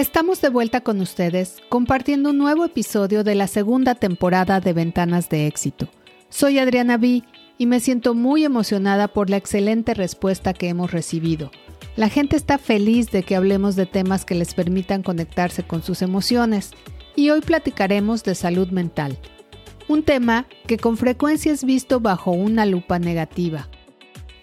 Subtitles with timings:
[0.00, 5.28] Estamos de vuelta con ustedes compartiendo un nuevo episodio de la segunda temporada de Ventanas
[5.28, 5.90] de Éxito.
[6.30, 7.22] Soy Adriana B
[7.58, 11.50] y me siento muy emocionada por la excelente respuesta que hemos recibido.
[11.96, 16.00] La gente está feliz de que hablemos de temas que les permitan conectarse con sus
[16.00, 16.70] emociones
[17.14, 19.18] y hoy platicaremos de salud mental,
[19.86, 23.68] un tema que con frecuencia es visto bajo una lupa negativa.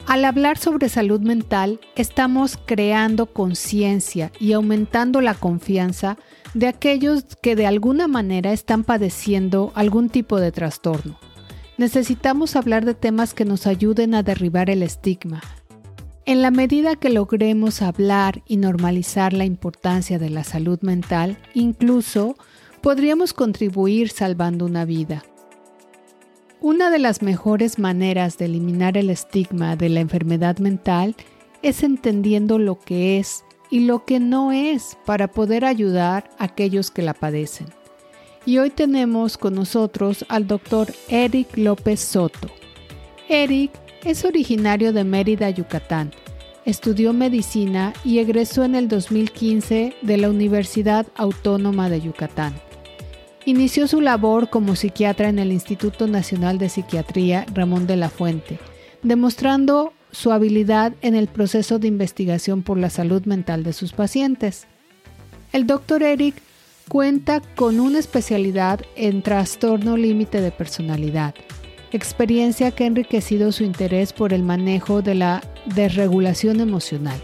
[0.07, 6.17] Al hablar sobre salud mental, estamos creando conciencia y aumentando la confianza
[6.53, 11.19] de aquellos que de alguna manera están padeciendo algún tipo de trastorno.
[11.77, 15.41] Necesitamos hablar de temas que nos ayuden a derribar el estigma.
[16.25, 22.37] En la medida que logremos hablar y normalizar la importancia de la salud mental, incluso
[22.79, 25.25] podríamos contribuir salvando una vida.
[26.59, 31.15] Una de las mejores maneras de eliminar el estigma de la enfermedad mental
[31.61, 36.89] es entendiendo lo que es y lo que no es para poder ayudar a aquellos
[36.89, 37.67] que la padecen.
[38.43, 42.49] Y hoy tenemos con nosotros al doctor Eric López Soto.
[43.29, 43.71] Eric
[44.03, 46.11] es originario de Mérida, Yucatán.
[46.65, 52.66] Estudió medicina y egresó en el 2015 de la Universidad Autónoma de Yucatán.
[53.47, 58.59] Inició su labor como psiquiatra en el Instituto Nacional de Psiquiatría Ramón de la Fuente,
[59.03, 64.67] demostrando su habilidad en el proceso de investigación por la salud mental de sus pacientes.
[65.53, 66.35] El doctor Eric
[66.89, 71.33] Cuenta con una especialidad en trastorno límite de personalidad,
[71.93, 75.41] experiencia que ha enriquecido su interés por el manejo de la
[75.73, 77.23] desregulación emocional.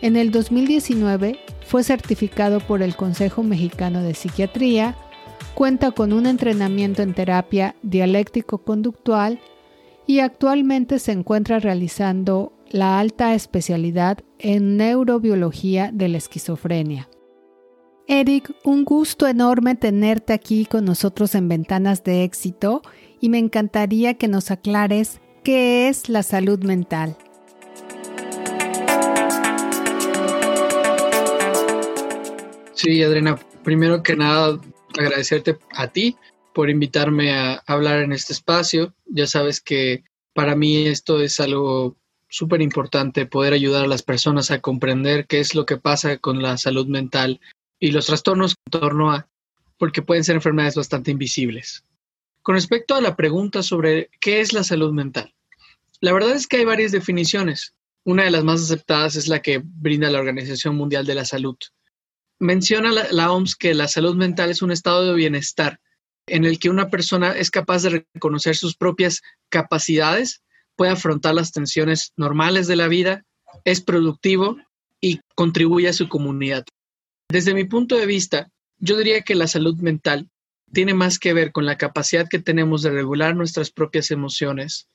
[0.00, 4.96] En el 2019 fue certificado por el Consejo Mexicano de Psiquiatría,
[5.54, 9.40] cuenta con un entrenamiento en terapia dialéctico-conductual
[10.06, 17.08] y actualmente se encuentra realizando la alta especialidad en neurobiología de la esquizofrenia.
[18.06, 22.82] Eric, un gusto enorme tenerte aquí con nosotros en Ventanas de Éxito
[23.18, 27.16] y me encantaría que nos aclares qué es la salud mental.
[32.74, 34.60] Sí, Adriana, primero que nada
[34.98, 36.16] agradecerte a ti
[36.52, 38.94] por invitarme a hablar en este espacio.
[39.06, 40.04] Ya sabes que
[40.34, 41.96] para mí esto es algo
[42.28, 46.42] súper importante, poder ayudar a las personas a comprender qué es lo que pasa con
[46.42, 47.40] la salud mental
[47.78, 49.28] y los trastornos en torno a,
[49.78, 51.84] porque pueden ser enfermedades bastante invisibles.
[52.42, 55.32] Con respecto a la pregunta sobre qué es la salud mental,
[56.00, 57.74] la verdad es que hay varias definiciones.
[58.04, 61.56] Una de las más aceptadas es la que brinda la Organización Mundial de la Salud.
[62.40, 65.80] Menciona la, OMS que la salud mental es un estado de bienestar
[66.26, 70.42] en el que una persona es capaz de reconocer sus propias capacidades,
[70.76, 73.24] puede afrontar las tensiones normales de la vida,
[73.64, 74.56] es productivo
[75.00, 76.64] y contribuye a su comunidad.
[77.30, 80.30] Desde mi punto de vista, yo diría que la salud mental
[80.72, 84.88] tiene más que ver con la capacidad que tenemos de regular nuestras propias emociones,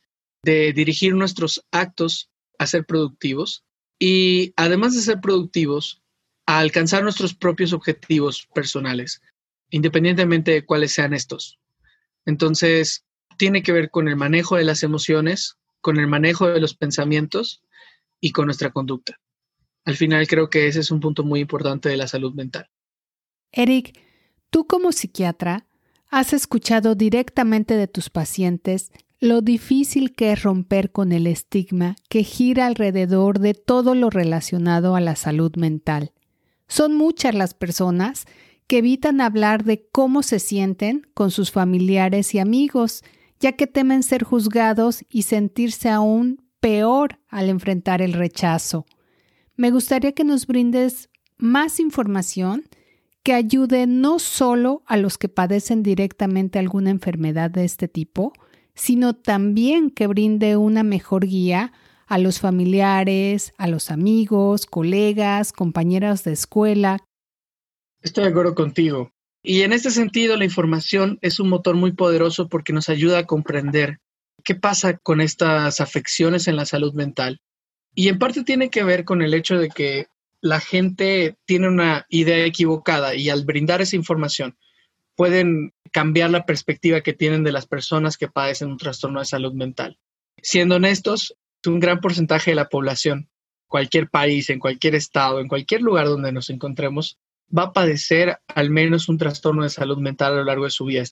[0.43, 3.63] de dirigir nuestros actos a ser productivos
[3.97, 6.01] y, además de ser productivos,
[6.49, 9.21] a alcanzar nuestros propios objetivos personales,
[9.69, 11.59] independientemente de cuáles sean estos.
[12.25, 13.05] Entonces,
[13.37, 17.61] tiene que ver con el manejo de las emociones, con el manejo de los pensamientos
[18.19, 19.19] y con nuestra conducta.
[19.85, 22.67] Al final creo que ese es un punto muy importante de la salud mental.
[23.51, 23.99] Eric,
[24.49, 25.67] tú como psiquiatra
[26.09, 32.23] has escuchado directamente de tus pacientes lo difícil que es romper con el estigma que
[32.23, 36.11] gira alrededor de todo lo relacionado a la salud mental.
[36.69, 38.25] Son muchas las personas
[38.67, 43.03] que evitan hablar de cómo se sienten con sus familiares y amigos,
[43.39, 48.85] ya que temen ser juzgados y sentirse aún peor al enfrentar el rechazo.
[49.55, 52.63] Me gustaría que nos brindes más información
[53.23, 58.33] que ayude no solo a los que padecen directamente alguna enfermedad de este tipo,
[58.75, 61.73] sino también que brinde una mejor guía
[62.09, 66.97] a los familiares, a los amigos, colegas, compañeras de escuela.
[68.01, 69.11] Estoy de acuerdo contigo.
[69.43, 73.25] Y en este sentido, la información es un motor muy poderoso porque nos ayuda a
[73.25, 73.99] comprender
[74.43, 77.39] qué pasa con estas afecciones en la salud mental
[77.95, 80.07] y en parte tiene que ver con el hecho de que
[80.41, 84.57] la gente tiene una idea equivocada y al brindar esa información
[85.15, 89.53] pueden cambiar la perspectiva que tienen de las personas que padecen un trastorno de salud
[89.53, 89.99] mental.
[90.41, 91.35] Siendo honestos,
[91.65, 93.29] un gran porcentaje de la población,
[93.67, 97.17] cualquier país, en cualquier estado, en cualquier lugar donde nos encontremos,
[97.55, 100.85] va a padecer al menos un trastorno de salud mental a lo largo de su
[100.85, 101.03] vida.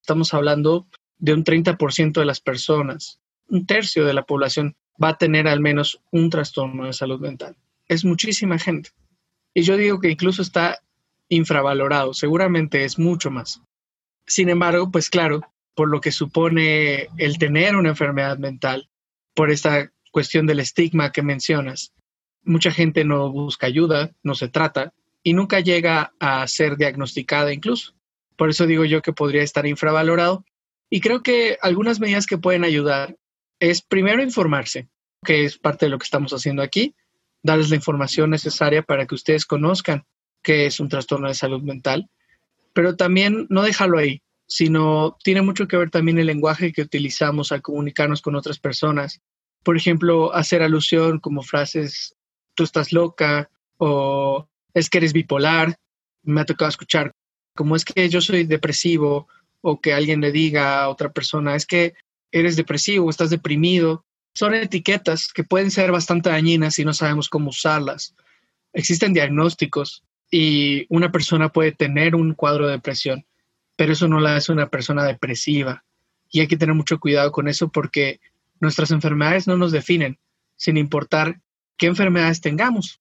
[0.00, 0.86] Estamos hablando
[1.18, 5.60] de un 30% de las personas, un tercio de la población va a tener al
[5.60, 7.56] menos un trastorno de salud mental.
[7.86, 8.90] Es muchísima gente.
[9.54, 10.80] Y yo digo que incluso está
[11.28, 13.60] infravalorado, seguramente es mucho más.
[14.26, 15.40] Sin embargo, pues claro,
[15.74, 18.88] por lo que supone el tener una enfermedad mental,
[19.38, 21.92] por esta cuestión del estigma que mencionas,
[22.42, 24.92] mucha gente no busca ayuda, no se trata
[25.22, 27.94] y nunca llega a ser diagnosticada incluso.
[28.36, 30.44] Por eso digo yo que podría estar infravalorado.
[30.90, 33.16] Y creo que algunas medidas que pueden ayudar
[33.60, 34.88] es primero informarse,
[35.24, 36.96] que es parte de lo que estamos haciendo aquí,
[37.40, 40.04] darles la información necesaria para que ustedes conozcan
[40.42, 42.10] qué es un trastorno de salud mental,
[42.72, 47.52] pero también no dejarlo ahí, sino tiene mucho que ver también el lenguaje que utilizamos
[47.52, 49.20] al comunicarnos con otras personas.
[49.62, 52.14] Por ejemplo, hacer alusión como frases,
[52.54, 55.76] tú estás loca o es que eres bipolar.
[56.22, 57.12] Me ha tocado escuchar
[57.54, 59.26] como es que yo soy depresivo
[59.60, 61.94] o que alguien le diga a otra persona, es que
[62.30, 64.04] eres depresivo, estás deprimido.
[64.32, 68.14] Son etiquetas que pueden ser bastante dañinas si no sabemos cómo usarlas.
[68.72, 73.26] Existen diagnósticos y una persona puede tener un cuadro de depresión,
[73.74, 75.84] pero eso no la hace una persona depresiva.
[76.30, 78.20] Y hay que tener mucho cuidado con eso porque
[78.60, 80.18] nuestras enfermedades no nos definen,
[80.56, 81.40] sin importar
[81.76, 83.00] qué enfermedades tengamos.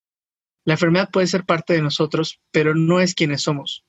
[0.65, 3.83] La enfermedad puede ser parte de nosotros, pero no es quienes somos.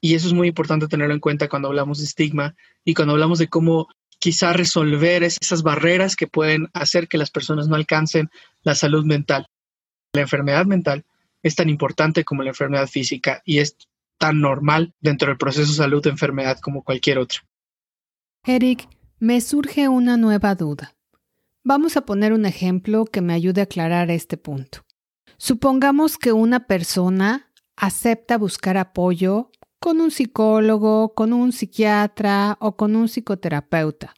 [0.00, 2.54] Y eso es muy importante tenerlo en cuenta cuando hablamos de estigma
[2.84, 3.88] y cuando hablamos de cómo
[4.18, 8.30] quizá resolver esas barreras que pueden hacer que las personas no alcancen
[8.62, 9.46] la salud mental.
[10.12, 11.04] La enfermedad mental
[11.42, 13.76] es tan importante como la enfermedad física y es
[14.18, 17.40] tan normal dentro del proceso salud-enfermedad como cualquier otra.
[18.44, 18.88] Eric,
[19.20, 20.96] me surge una nueva duda.
[21.62, 24.86] Vamos a poner un ejemplo que me ayude a aclarar este punto.
[25.36, 32.96] Supongamos que una persona acepta buscar apoyo con un psicólogo, con un psiquiatra o con
[32.96, 34.14] un psicoterapeuta,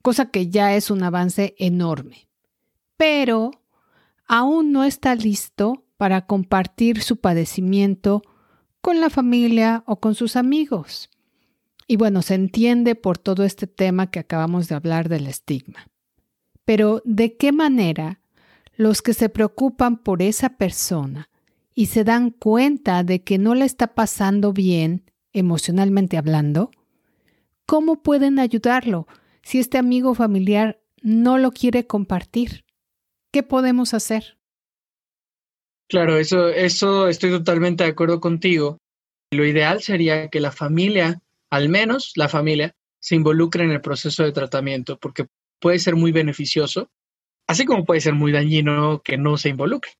[0.00, 2.30] cosa que ya es un avance enorme.
[2.96, 3.50] Pero
[4.26, 8.22] aún no está listo para compartir su padecimiento
[8.80, 11.10] con la familia o con sus amigos.
[11.86, 15.88] Y bueno, se entiende por todo este tema que acabamos de hablar del estigma.
[16.64, 18.20] Pero ¿de qué manera
[18.76, 21.30] los que se preocupan por esa persona
[21.74, 26.70] y se dan cuenta de que no le está pasando bien emocionalmente hablando,
[27.66, 29.06] ¿cómo pueden ayudarlo
[29.42, 32.64] si este amigo familiar no lo quiere compartir?
[33.30, 34.38] ¿Qué podemos hacer?
[35.88, 38.78] Claro, eso, eso estoy totalmente de acuerdo contigo.
[39.30, 44.24] Lo ideal sería que la familia, al menos la familia, se involucre en el proceso
[44.24, 45.26] de tratamiento, porque
[45.60, 46.90] puede ser muy beneficioso,
[47.46, 49.92] así como puede ser muy dañino que no se involucre,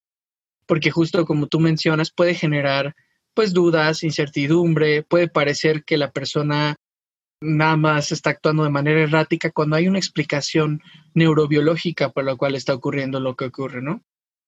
[0.66, 2.94] porque justo como tú mencionas, puede generar
[3.34, 6.76] pues dudas, incertidumbre, puede parecer que la persona
[7.42, 10.80] nada más está actuando de manera errática cuando hay una explicación
[11.12, 14.02] neurobiológica por la cual está ocurriendo lo que ocurre, ¿no?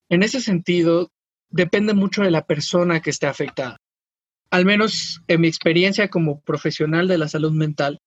[0.09, 1.11] En ese sentido,
[1.51, 3.77] depende mucho de la persona que esté afectada.
[4.51, 8.01] Al menos en mi experiencia como profesional de la salud mental,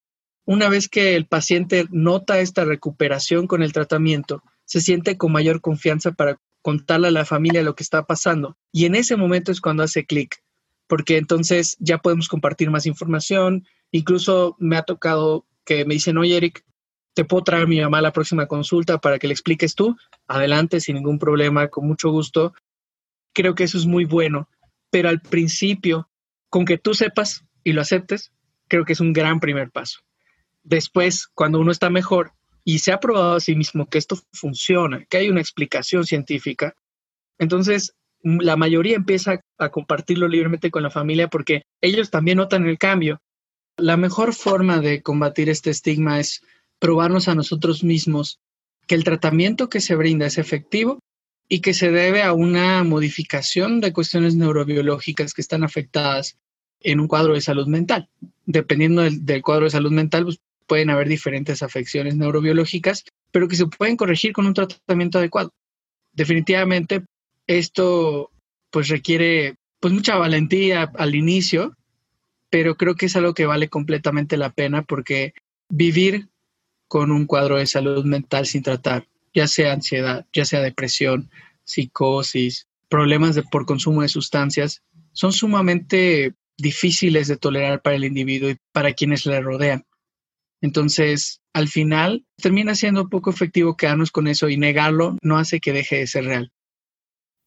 [0.45, 5.61] una vez que el paciente nota esta recuperación con el tratamiento, se siente con mayor
[5.61, 8.57] confianza para contarle a la familia lo que está pasando.
[8.71, 10.43] Y en ese momento es cuando hace clic,
[10.87, 13.67] porque entonces ya podemos compartir más información.
[13.91, 16.63] Incluso me ha tocado que me dicen, oye Eric,
[17.13, 19.95] te puedo traer a mi mamá a la próxima consulta para que le expliques tú.
[20.27, 22.53] Adelante, sin ningún problema, con mucho gusto
[23.33, 24.49] creo que eso es muy bueno,
[24.89, 26.09] pero al principio,
[26.51, 28.31] con que tú sepas y lo aceptes,
[28.67, 30.01] creo que es un gran primer paso.
[30.63, 35.05] Después, cuando uno está mejor y se ha probado a sí mismo que esto funciona,
[35.09, 36.75] que hay una explicación científica,
[37.39, 42.77] entonces la mayoría empieza a compartirlo libremente con la familia porque ellos también notan el
[42.77, 43.21] cambio.
[43.77, 46.41] La mejor forma de combatir este estigma es
[46.79, 48.39] probarnos a nosotros mismos
[48.87, 50.99] que el tratamiento que se brinda es efectivo
[51.47, 56.37] y que se debe a una modificación de cuestiones neurobiológicas que están afectadas
[56.83, 58.09] en un cuadro de salud mental.
[58.45, 63.65] Dependiendo del, cuadro de salud mental, pues, pueden haber diferentes afecciones neurobiológicas, pero que se
[63.65, 65.53] pueden corregir con un tratamiento adecuado.
[66.13, 67.03] Definitivamente,
[67.47, 68.31] esto
[68.69, 71.75] pues requiere pues mucha valentía al inicio,
[72.49, 75.33] pero creo que es algo que vale completamente la pena porque
[75.69, 76.29] vivir
[76.87, 81.29] con un cuadro de salud mental sin tratar ya sea ansiedad, ya sea depresión,
[81.63, 84.83] psicosis, problemas de, por consumo de sustancias,
[85.13, 89.83] son sumamente difíciles de tolerar para el individuo y para quienes le rodean.
[90.61, 95.73] Entonces, al final, termina siendo poco efectivo quedarnos con eso y negarlo no hace que
[95.73, 96.51] deje de ser real.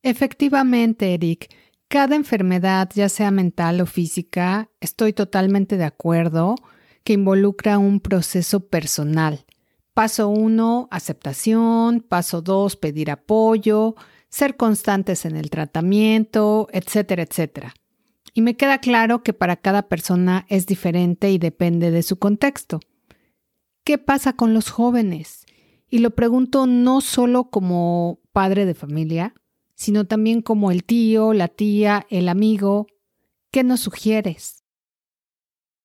[0.03, 1.49] Efectivamente, Eric,
[1.89, 6.57] cada enfermedad, ya sea mental o física, estoy totalmente de acuerdo
[7.05, 9.47] que involucra un proceso personal
[9.95, 12.01] Paso 1, aceptación.
[12.01, 13.95] Paso 2, pedir apoyo,
[14.29, 17.75] ser constantes en el tratamiento, etcétera, etcétera.
[18.35, 22.81] Y me queda claro que para cada persona es diferente y depende de su contexto.
[23.85, 25.47] ¿Qué pasa con los jóvenes?
[25.89, 29.35] Y lo pregunto no solo como padre de familia,
[29.77, 32.89] sino también como el tío, la tía, el amigo.
[33.53, 34.65] ¿Qué nos sugieres?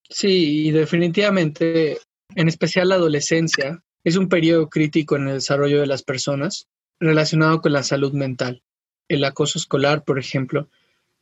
[0.10, 2.00] Sí, definitivamente,
[2.34, 6.68] en especial la adolescencia, es un periodo crítico en el desarrollo de las personas
[7.00, 8.64] relacionado con la salud mental.
[9.08, 10.68] El acoso escolar, por ejemplo,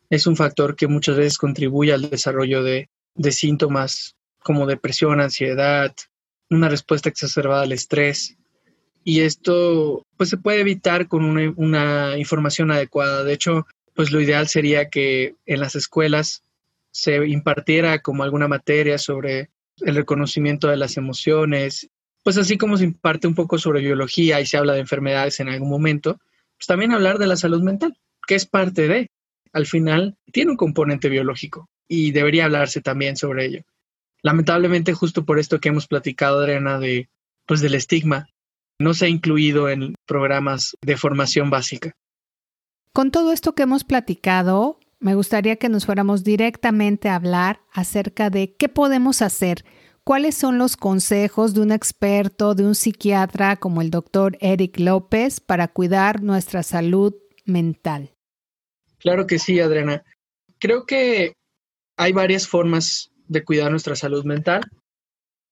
[0.09, 2.89] es un factor que muchas veces contribuye al desarrollo de,
[3.31, 5.93] síntomas como depresión, ansiedad,
[6.49, 8.37] una respuesta exacerbada al estrés.
[9.03, 13.23] Y esto pues se puede evitar con una, una, información adecuada.
[13.23, 16.43] De hecho, pues lo ideal sería que en las escuelas
[16.91, 19.49] se impartiera como alguna materia sobre
[19.81, 21.89] el reconocimiento de las emociones,
[22.23, 25.49] pues así como se imparte un poco sobre biología y se habla de enfermedades en
[25.49, 26.19] algún momento,
[26.57, 27.97] pues también hablar de la salud mental,
[28.27, 29.09] que es parte de
[29.53, 33.61] al final tiene un componente biológico y debería hablarse también sobre ello.
[34.21, 37.09] Lamentablemente, justo por esto que hemos platicado, Adriana, de,
[37.45, 38.27] pues del estigma,
[38.79, 41.93] no se ha incluido en programas de formación básica.
[42.93, 48.29] Con todo esto que hemos platicado, me gustaría que nos fuéramos directamente a hablar acerca
[48.29, 49.63] de qué podemos hacer,
[50.03, 55.39] cuáles son los consejos de un experto, de un psiquiatra como el doctor Eric López
[55.39, 57.13] para cuidar nuestra salud
[57.45, 58.16] mental.
[59.07, 60.03] Claro que sí, Adriana.
[60.59, 61.31] Creo que
[61.95, 64.69] hay varias formas de cuidar nuestra salud mental.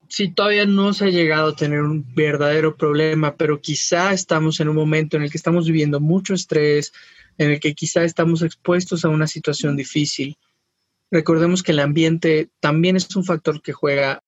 [0.09, 4.67] Si todavía no se ha llegado a tener un verdadero problema, pero quizá estamos en
[4.67, 6.91] un momento en el que estamos viviendo mucho estrés,
[7.37, 10.35] en el que quizá estamos expuestos a una situación difícil.
[11.09, 14.21] Recordemos que el ambiente también es un factor que juega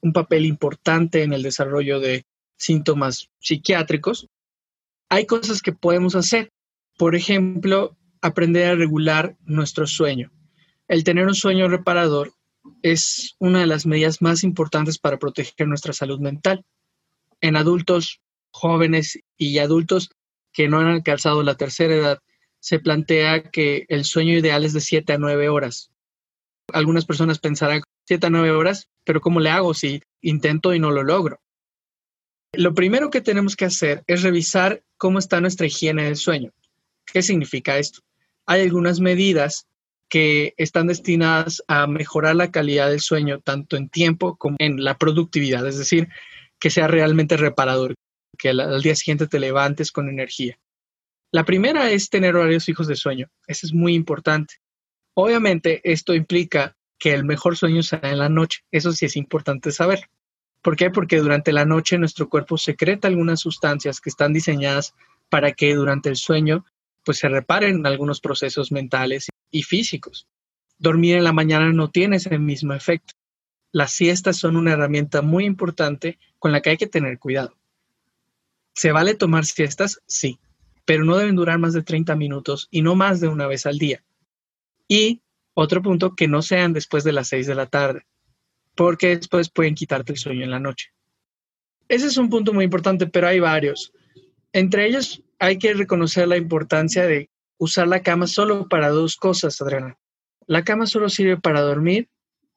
[0.00, 2.24] un papel importante en el desarrollo de
[2.56, 4.26] síntomas psiquiátricos.
[5.08, 6.50] Hay cosas que podemos hacer.
[6.98, 10.30] Por ejemplo, aprender a regular nuestro sueño.
[10.88, 12.32] El tener un sueño reparador
[12.82, 16.64] es una de las medidas más importantes para proteger nuestra salud mental.
[17.40, 20.10] En adultos jóvenes y adultos
[20.52, 22.18] que no han alcanzado la tercera edad,
[22.60, 25.90] se plantea que el sueño ideal es de 7 a 9 horas.
[26.72, 30.92] Algunas personas pensarán 7 a 9 horas, pero ¿cómo le hago si intento y no
[30.92, 31.40] lo logro?
[32.52, 36.52] Lo primero que tenemos que hacer es revisar cómo está nuestra higiene del sueño.
[37.06, 38.02] ¿Qué significa esto?
[38.46, 39.66] Hay algunas medidas
[40.08, 44.98] que están destinadas a mejorar la calidad del sueño tanto en tiempo como en la
[44.98, 46.08] productividad, es decir,
[46.60, 47.94] que sea realmente reparador,
[48.36, 50.58] que al, día siguiente te levantes con energía.
[51.30, 54.56] La primera es tener horarios fijos de sueño, eso es muy importante.
[55.14, 59.72] Obviamente esto implica que el mejor sueño sea en la noche, eso sí es importante
[59.72, 60.10] saber.
[60.60, 60.90] ¿Por qué?
[60.90, 64.94] Porque durante la noche nuestro cuerpo secreta algunas sustancias que están diseñadas
[65.30, 66.66] para que durante el sueño
[67.04, 70.26] pues se reparen algunos procesos mentales y físicos.
[70.78, 73.14] Dormir en la mañana no tiene ese mismo efecto.
[73.72, 77.56] Las siestas son una herramienta muy importante con la que hay que tener cuidado.
[78.74, 80.00] ¿Se vale tomar siestas?
[80.06, 80.38] Sí,
[80.84, 83.78] pero no deben durar más de 30 minutos y no más de una vez al
[83.78, 84.02] día.
[84.88, 85.22] Y
[85.54, 88.06] otro punto, que no sean después de las 6 de la tarde,
[88.74, 90.92] porque después pueden quitarte el sueño en la noche.
[91.88, 93.92] Ese es un punto muy importante, pero hay varios.
[94.52, 99.60] Entre ellos, hay que reconocer la importancia de usar la cama solo para dos cosas,
[99.60, 99.98] Adriana.
[100.46, 102.08] La cama solo sirve para dormir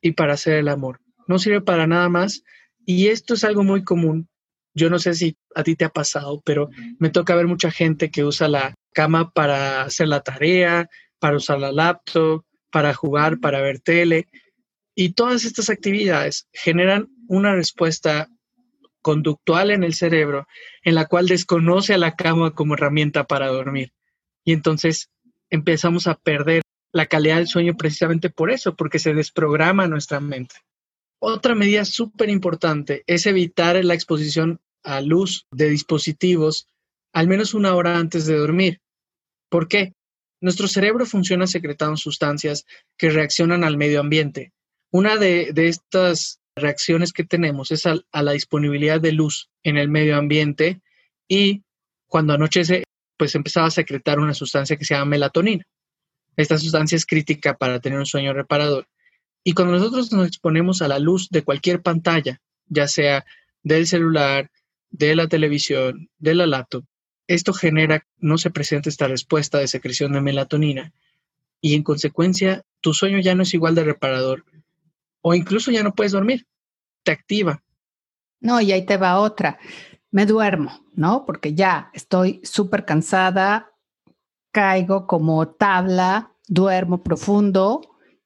[0.01, 1.01] y para hacer el amor.
[1.27, 2.43] No sirve para nada más.
[2.85, 4.29] Y esto es algo muy común.
[4.75, 8.11] Yo no sé si a ti te ha pasado, pero me toca ver mucha gente
[8.11, 10.87] que usa la cama para hacer la tarea,
[11.17, 14.27] para usar la laptop, para jugar, para ver tele.
[14.93, 18.29] Y todas estas actividades generan una respuesta
[19.05, 20.47] conductual en el cerebro
[20.81, 23.93] en la cual desconoce a la cama como herramienta para dormir.
[24.43, 25.11] Y entonces
[25.51, 30.55] empezamos a perder la calidad del sueño precisamente por eso, porque se desprograma nuestra mente.
[31.19, 36.67] Otra medida súper importante es evitar la exposición a luz de dispositivos
[37.13, 38.81] al menos una hora antes de dormir.
[39.49, 39.93] ¿Por qué?
[40.41, 42.65] Nuestro cerebro funciona secretando sustancias
[42.97, 44.51] que reaccionan al medio ambiente.
[44.89, 49.89] Una de, de estas reacciones que tenemos es a, la disponibilidad de luz en el
[49.89, 50.81] medio ambiente
[51.27, 51.63] y
[52.07, 52.83] cuando anochece,
[53.17, 55.65] pues empezaba a secretar una sustancia que se llama melatonina.
[56.37, 58.87] Esta sustancia es crítica para tener un sueño reparador.
[59.43, 63.25] Y cuando nosotros nos exponemos a la luz de cualquier pantalla, ya sea
[63.63, 64.49] del celular,
[64.89, 66.85] de la televisión, de la laptop,
[67.27, 70.93] esto genera, no se presenta esta respuesta de secreción de melatonina
[71.59, 74.45] y en consecuencia tu sueño ya no es igual de reparador
[75.27, 76.45] o incluso ya no puedes dormir,
[77.03, 77.63] te activa.
[78.39, 79.57] No, y ahí te va otra.
[80.11, 81.25] me duermo, ¿no?
[81.25, 83.71] Porque ya estoy súper cansada,
[84.51, 87.81] caigo como tabla, duermo profundo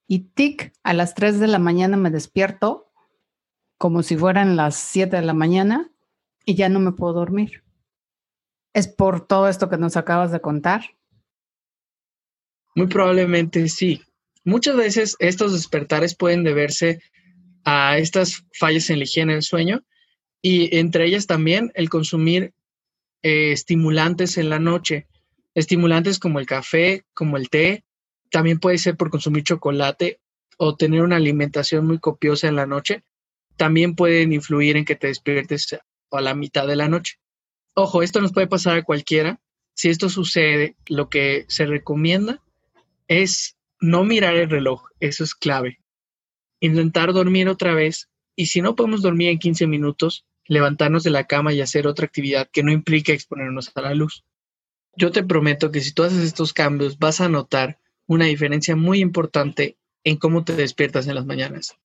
[0.08, 2.92] y tic, a las 3 de la mañana me despierto
[3.78, 5.90] como si fueran las 7 de la mañana
[6.44, 7.64] y ya no me puedo dormir.
[8.74, 10.82] ¿Es por todo esto que nos acabas de contar?
[12.76, 14.02] Muy probablemente sí.
[14.44, 17.02] Muchas veces estos despertares pueden deberse
[17.66, 19.84] a estas fallas en la higiene del sueño
[20.42, 22.54] y entre ellas también el consumir
[23.22, 25.08] eh, estimulantes en la noche,
[25.54, 27.84] estimulantes como el café, como el té,
[28.32, 30.20] también puede ser por consumir chocolate
[30.58, 33.04] o tener una alimentación muy copiosa en la noche,
[33.58, 35.78] también pueden influir en que te despiertes
[36.12, 37.16] a la mitad de la noche.
[37.74, 39.40] Ojo, esto nos puede pasar a cualquiera.
[39.74, 42.42] Si esto sucede, lo que se recomienda
[43.08, 45.80] es no mirar el reloj, eso es clave.
[46.60, 51.26] Intentar dormir otra vez y si no podemos dormir en 15 minutos, levantarnos de la
[51.28, 54.24] cama y hacer otra actividad que no implique exponernos a la luz.
[54.96, 59.00] Yo te prometo que si tú haces estos cambios vas a notar una diferencia muy
[59.00, 61.76] importante en cómo te despiertas en las mañanas.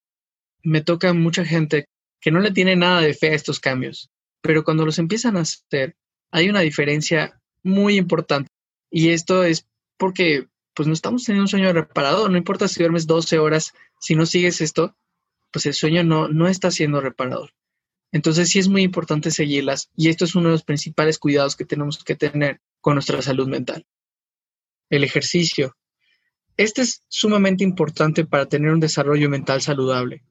[0.62, 1.86] Me toca mucha gente
[2.20, 4.10] que no le tiene nada de fe a estos cambios,
[4.40, 5.96] pero cuando los empiezan a hacer,
[6.30, 8.50] hay una diferencia muy importante.
[8.90, 9.66] Y esto es
[9.98, 14.14] porque pues no estamos teniendo un sueño reparador, no importa si duermes 12 horas, si
[14.14, 14.96] no sigues esto,
[15.52, 17.52] pues el sueño no, no está siendo reparador.
[18.10, 21.64] Entonces sí es muy importante seguirlas y esto es uno de los principales cuidados que
[21.64, 23.86] tenemos que tener con nuestra salud mental.
[24.90, 25.76] El ejercicio.
[26.56, 30.22] Este es sumamente importante para tener un desarrollo mental saludable.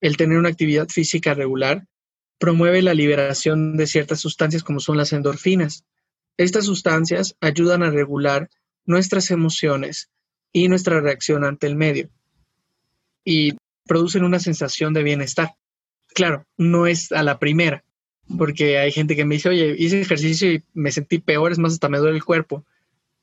[0.00, 1.86] El tener una actividad física regular
[2.38, 5.84] promueve la liberación de ciertas sustancias como son las endorfinas.
[6.38, 8.48] Estas sustancias ayudan a regular
[8.84, 10.10] nuestras emociones
[10.52, 12.10] y nuestra reacción ante el medio
[13.24, 13.52] y
[13.86, 15.54] producen una sensación de bienestar
[16.14, 17.84] claro, no es a la primera,
[18.38, 21.72] porque hay gente que me dice, oye, hice ejercicio y me sentí peor, es más,
[21.72, 22.64] hasta me duele el cuerpo.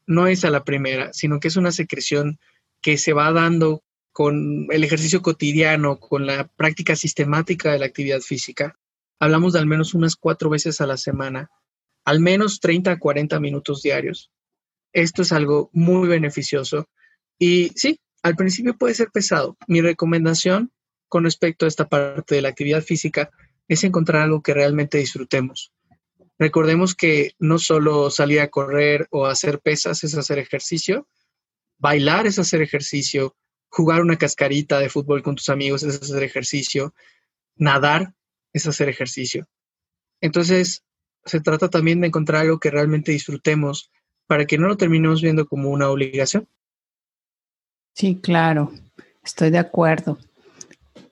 [0.06, 2.40] No es a la primera, sino que es una secreción
[2.82, 8.22] que se va dando con el ejercicio cotidiano, con la práctica sistemática de la actividad
[8.22, 8.78] física.
[9.20, 11.50] Hablamos de al menos unas cuatro veces a la semana,
[12.06, 14.32] al menos 30 a 40 minutos diarios.
[14.98, 16.90] Esto es algo muy beneficioso
[17.38, 19.56] y sí, al principio puede ser pesado.
[19.68, 20.72] Mi recomendación
[21.08, 23.30] con respecto a esta parte de la actividad física
[23.68, 25.72] es encontrar algo que realmente disfrutemos.
[26.40, 31.08] Recordemos que no solo salir a correr o hacer pesas es hacer ejercicio,
[31.78, 33.36] bailar es hacer ejercicio,
[33.70, 36.96] jugar una cascarita de fútbol con tus amigos es hacer ejercicio,
[37.56, 38.16] nadar
[38.52, 39.48] es hacer ejercicio.
[40.22, 40.84] Entonces,
[41.24, 43.92] se trata también de encontrar algo que realmente disfrutemos
[44.28, 46.48] para que no lo terminemos viendo como una obligación.
[47.94, 48.72] Sí, claro,
[49.24, 50.20] estoy de acuerdo.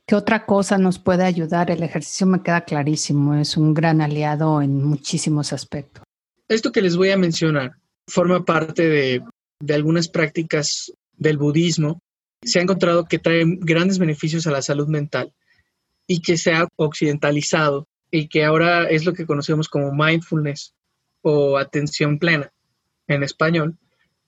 [0.05, 1.71] ¿Qué otra cosa nos puede ayudar?
[1.71, 6.03] El ejercicio me queda clarísimo, es un gran aliado en muchísimos aspectos.
[6.47, 9.23] Esto que les voy a mencionar forma parte de,
[9.73, 11.99] algunas prácticas del budismo.
[12.43, 15.33] Se ha encontrado que trae grandes beneficios a la salud mental
[16.05, 20.75] y que se ha occidentalizado y que ahora es lo que conocemos como mindfulness
[21.23, 22.51] o atención plena
[23.07, 23.77] en español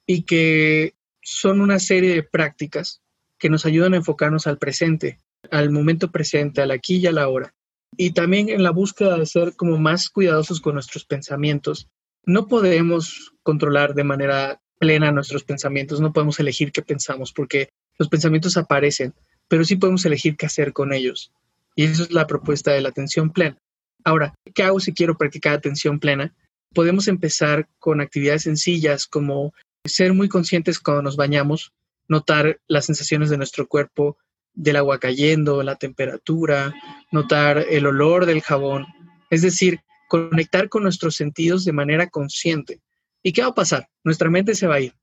[0.05, 3.01] y que son una serie de prácticas
[3.37, 5.19] que nos ayudan a enfocarnos al presente
[5.51, 7.53] al momento presente, al aquí y a la hora.
[7.95, 11.89] Y también en la búsqueda de ser como más cuidadosos con nuestros pensamientos.
[12.25, 18.09] No podemos controlar de manera plena nuestros pensamientos, no podemos elegir qué pensamos porque los
[18.09, 19.15] pensamientos aparecen,
[19.47, 21.31] pero sí podemos elegir qué hacer con ellos.
[21.75, 23.57] Y eso es la propuesta de la atención plena.
[24.03, 26.35] Ahora, ¿qué hago si quiero practicar atención plena?
[26.77, 29.51] Podemos empezar con actividades sencillas como
[29.83, 31.73] ser muy conscientes cuando nos bañamos,
[32.07, 34.19] notar las sensaciones de nuestro cuerpo,
[34.53, 36.75] del agua cayendo, la temperatura,
[37.11, 38.85] notar el olor del jabón,
[39.31, 42.79] es decir, conectar con nuestros sentidos de manera consciente.
[43.23, 43.89] ¿Y qué va a pasar?
[44.03, 44.93] Nuestra mente se va a ir.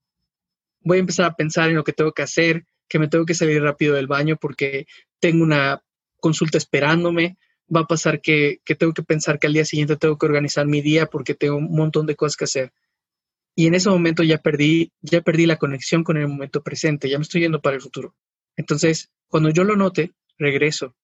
[0.81, 3.35] Voy a empezar a pensar en lo que tengo que hacer, que me tengo que
[3.35, 4.87] salir rápido del baño porque
[5.19, 5.83] tengo una
[6.21, 7.37] consulta esperándome.
[7.75, 10.67] Va a pasar que, que tengo que pensar que al día siguiente tengo que organizar
[10.67, 12.73] mi día porque tengo un montón de cosas que hacer.
[13.57, 17.19] Y en ese momento ya perdí, ya perdí la conexión con el momento presente, ya
[17.19, 18.15] me estoy yendo para el futuro.
[18.57, 20.97] Entonces, cuando yo lo note, regreso,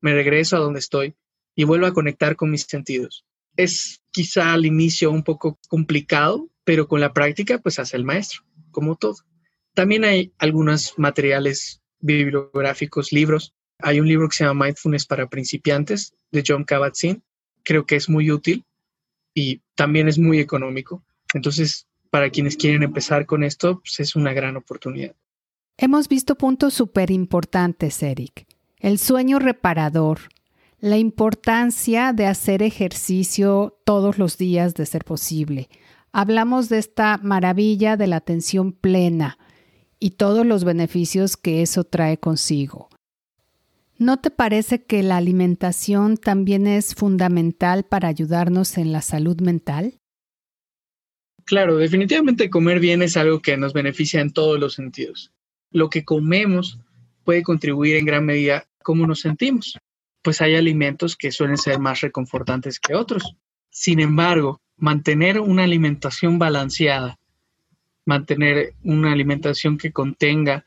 [0.00, 1.14] me regreso a donde estoy
[1.54, 3.26] y vuelvo a conectar con mis sentidos.
[3.56, 8.42] Es quizá al inicio un poco complicado, pero con la práctica pues hace el maestro,
[8.70, 9.16] como todo.
[9.74, 13.54] También hay algunos materiales bibliográficos, libros.
[13.80, 17.22] Hay un libro que se llama Mindfulness para principiantes de John Kabat-Zinn.
[17.62, 18.64] Creo que es muy útil
[19.34, 21.02] y también es muy económico.
[21.32, 25.14] Entonces, para quienes quieren empezar con esto, pues es una gran oportunidad.
[25.76, 28.46] Hemos visto puntos súper importantes, Eric.
[28.80, 30.20] El sueño reparador,
[30.80, 35.68] la importancia de hacer ejercicio todos los días de ser posible.
[36.10, 39.38] Hablamos de esta maravilla de la atención plena
[40.00, 42.88] y todos los beneficios que eso trae consigo.
[43.98, 49.98] ¿No te parece que la alimentación también es fundamental para ayudarnos en la salud mental?
[51.44, 55.32] Claro, definitivamente comer bien es algo que nos beneficia en todos los sentidos.
[55.70, 56.78] Lo que comemos
[57.24, 59.78] puede contribuir en gran medida a cómo nos sentimos
[60.22, 63.34] pues hay alimentos que suelen ser más reconfortantes que otros.
[63.70, 67.18] Sin embargo, mantener una alimentación balanceada,
[68.04, 70.64] mantener una alimentación que contenga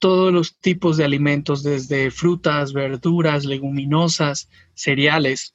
[0.00, 5.54] todos los tipos de alimentos, desde frutas, verduras, leguminosas, cereales,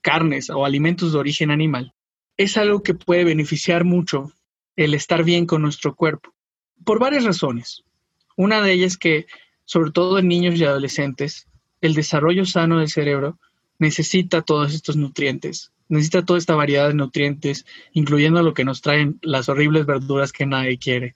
[0.00, 1.92] carnes o alimentos de origen animal,
[2.36, 4.32] es algo que puede beneficiar mucho
[4.76, 6.32] el estar bien con nuestro cuerpo,
[6.84, 7.82] por varias razones.
[8.36, 9.26] Una de ellas es que,
[9.64, 11.48] sobre todo en niños y adolescentes,
[11.80, 13.38] el desarrollo sano del cerebro
[13.78, 19.18] necesita todos estos nutrientes, necesita toda esta variedad de nutrientes, incluyendo lo que nos traen
[19.22, 21.14] las horribles verduras que nadie quiere.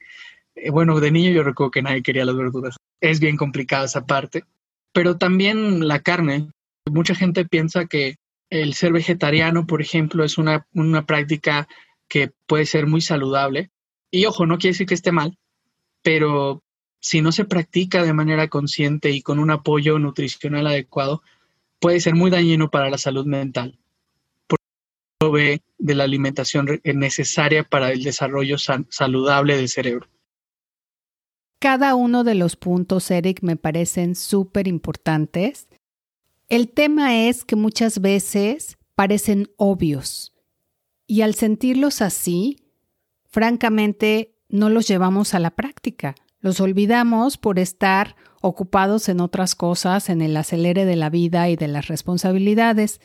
[0.54, 2.76] Eh, bueno, de niño yo recuerdo que nadie quería las verduras.
[3.00, 4.44] Es bien complicada esa parte,
[4.92, 6.50] pero también la carne.
[6.90, 8.16] Mucha gente piensa que
[8.50, 11.68] el ser vegetariano, por ejemplo, es una, una práctica
[12.08, 13.70] que puede ser muy saludable.
[14.10, 15.38] Y ojo, no quiere decir que esté mal,
[16.02, 16.62] pero
[17.00, 21.22] si no se practica de manera consciente y con un apoyo nutricional adecuado,
[21.78, 23.78] puede ser muy dañino para la salud mental.
[25.18, 30.08] Provee de la alimentación necesaria para el desarrollo saludable del cerebro.
[31.60, 35.68] Cada uno de los puntos, Eric, me parecen súper importantes.
[36.48, 40.32] El tema es que muchas veces parecen obvios
[41.06, 42.56] y al sentirlos así,
[43.28, 46.14] francamente, no los llevamos a la práctica.
[46.40, 51.56] Los olvidamos por estar ocupados en otras cosas, en el acelere de la vida y
[51.56, 53.02] de las responsabilidades.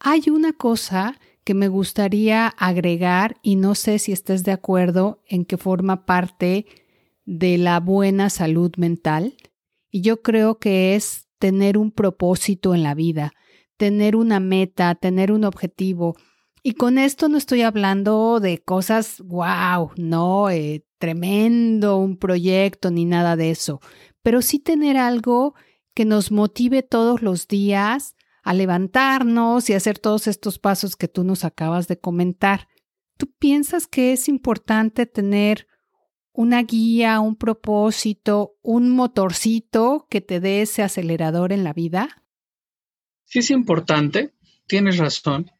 [0.00, 5.44] Hay una cosa que me gustaría agregar y no sé si estés de acuerdo en
[5.44, 6.64] que forma parte
[7.24, 9.36] de la buena salud mental.
[9.90, 13.32] Y yo creo que es tener un propósito en la vida,
[13.76, 16.16] tener una meta, tener un objetivo.
[16.62, 23.04] Y con esto no estoy hablando de cosas, wow, no, eh, tremendo, un proyecto ni
[23.04, 23.80] nada de eso,
[24.22, 25.54] pero sí tener algo
[25.94, 31.24] que nos motive todos los días a levantarnos y hacer todos estos pasos que tú
[31.24, 32.68] nos acabas de comentar.
[33.16, 35.66] ¿Tú piensas que es importante tener
[36.34, 42.24] una guía, un propósito, un motorcito que te dé ese acelerador en la vida?
[43.24, 44.32] Sí es importante,
[44.66, 45.50] tienes razón.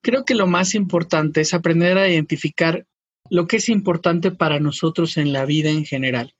[0.00, 2.86] Creo que lo más importante es aprender a identificar
[3.28, 6.34] lo que es importante para nosotros en la vida en general.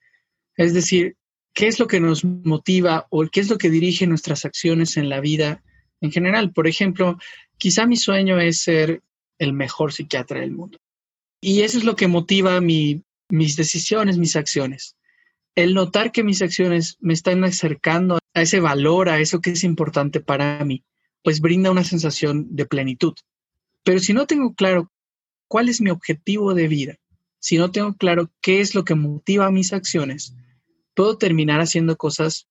[0.56, 1.16] Es decir,
[1.52, 5.10] qué es lo que nos motiva o qué es lo que dirige nuestras acciones en
[5.10, 5.62] la vida
[6.00, 6.52] en general.
[6.52, 7.18] Por ejemplo,
[7.58, 9.02] quizá mi sueño es ser
[9.38, 10.78] el mejor psiquiatra del mundo.
[11.42, 12.60] Y eso es lo que motiva
[13.28, 14.96] mis decisiones, mis acciones.
[15.54, 19.64] El notar que mis acciones me están acercando a ese valor, a eso que es
[19.64, 20.84] importante para mí,
[21.22, 23.14] pues brinda una sensación de plenitud.
[23.82, 24.92] Pero si no tengo claro
[25.48, 26.96] cuál es mi objetivo de vida,
[27.38, 30.34] si no tengo claro qué es lo que motiva mis acciones,
[30.94, 32.48] puedo terminar haciendo cosas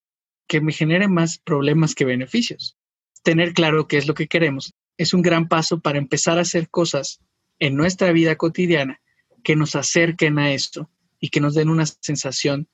[0.47, 2.77] que me generen más problemas que beneficios.
[3.23, 6.69] Tener claro qué es lo que queremos es un gran paso para empezar a hacer
[6.69, 7.19] cosas
[7.59, 9.01] en nuestra vida cotidiana
[9.45, 12.67] que nos acerquen a esto y que nos den una sensación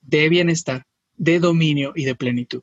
[0.00, 2.62] de bienestar, de dominio y de plenitud.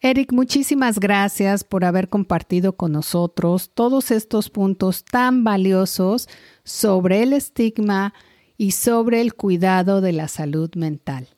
[0.00, 6.26] Eric, muchísimas gracias por haber compartido con nosotros todos estos puntos tan valiosos
[6.64, 8.14] sobre el estigma
[8.56, 11.28] y sobre el cuidado de la salud mental.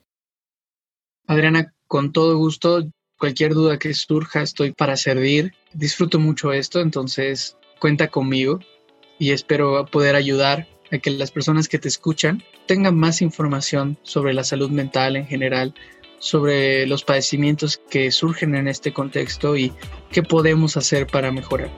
[1.27, 5.53] Adriana, con todo gusto, cualquier duda que surja, estoy para servir.
[5.73, 8.61] Disfruto mucho esto, entonces cuenta conmigo
[9.23, 14.33] y espero poder ayudar a que las personas que te escuchan tengan más información sobre
[14.33, 15.73] la salud mental en general,
[16.19, 19.71] sobre los padecimientos que surgen en este contexto y
[20.11, 21.71] qué podemos hacer para mejorar.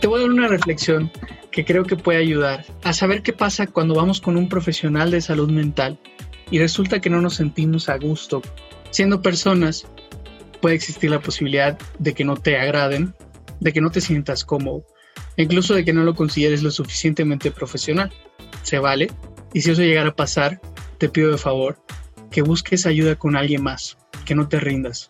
[0.00, 1.10] Te voy a dar una reflexión
[1.50, 5.20] que creo que puede ayudar a saber qué pasa cuando vamos con un profesional de
[5.20, 5.98] salud mental
[6.48, 8.40] y resulta que no nos sentimos a gusto.
[8.90, 9.84] Siendo personas,
[10.66, 13.14] puede existir la posibilidad de que no te agraden,
[13.60, 14.84] de que no te sientas cómodo,
[15.36, 18.12] incluso de que no lo consideres lo suficientemente profesional.
[18.64, 19.12] Se vale,
[19.52, 20.60] y si eso llegara a pasar,
[20.98, 21.78] te pido de favor
[22.32, 25.08] que busques ayuda con alguien más, que no te rindas,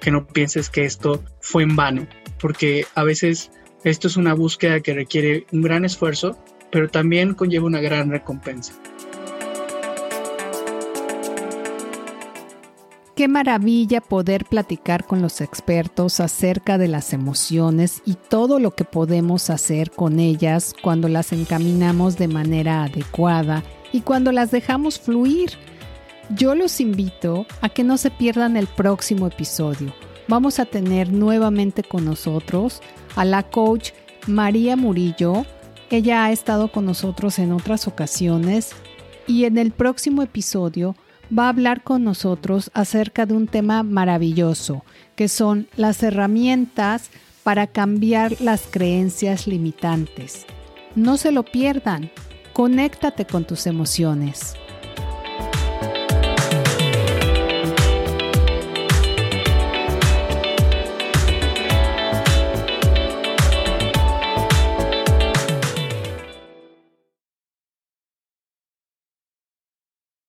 [0.00, 2.06] que no pienses que esto fue en vano,
[2.38, 3.50] porque a veces
[3.82, 6.38] esto es una búsqueda que requiere un gran esfuerzo,
[6.70, 8.72] pero también conlleva una gran recompensa.
[13.16, 18.84] Qué maravilla poder platicar con los expertos acerca de las emociones y todo lo que
[18.84, 25.52] podemos hacer con ellas cuando las encaminamos de manera adecuada y cuando las dejamos fluir.
[26.28, 29.94] Yo los invito a que no se pierdan el próximo episodio.
[30.28, 32.82] Vamos a tener nuevamente con nosotros
[33.14, 33.92] a la coach
[34.26, 35.46] María Murillo.
[35.88, 38.72] Ella ha estado con nosotros en otras ocasiones
[39.26, 40.94] y en el próximo episodio
[41.36, 44.84] va a hablar con nosotros acerca de un tema maravilloso,
[45.14, 47.10] que son las herramientas
[47.42, 50.46] para cambiar las creencias limitantes.
[50.94, 52.10] No se lo pierdan,
[52.52, 54.54] conéctate con tus emociones.